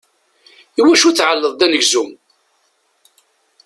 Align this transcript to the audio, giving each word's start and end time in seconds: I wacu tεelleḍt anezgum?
I 0.79 0.81
wacu 0.85 1.09
tεelleḍt 1.17 1.65
anezgum? 1.65 2.11